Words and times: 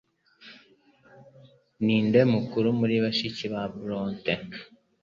Ninde 1.83 2.21
mukuru 2.33 2.67
muri 2.79 2.95
bashiki 3.03 3.45
ba 3.53 3.61
Bronte? 3.79 4.33